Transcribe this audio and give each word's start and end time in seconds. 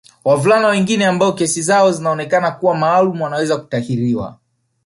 Wavulana 0.25 0.67
wengine 0.67 1.05
ambao 1.05 1.33
kesi 1.33 1.61
zao 1.61 1.91
zinaonekana 1.91 2.51
kuwa 2.51 2.75
maalum 2.75 3.21
wanaweza 3.21 3.57
kutahiriwa 3.57 4.37